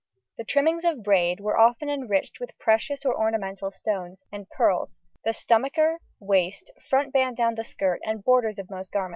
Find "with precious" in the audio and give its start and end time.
2.39-3.05